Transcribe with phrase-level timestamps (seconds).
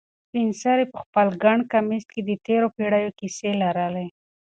[0.27, 4.07] سپین سرې په خپل ګڼ کمیس کې د تېرو پېړیو کیسې لرلې.